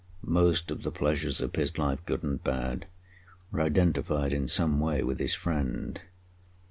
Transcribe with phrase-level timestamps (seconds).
[0.25, 2.87] Most of the pleasures of his life, good and bad,
[3.51, 6.01] were identified in some way with this friend.